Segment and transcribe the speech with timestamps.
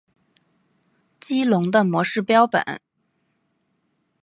[1.19, 2.81] 激龙的模式标本。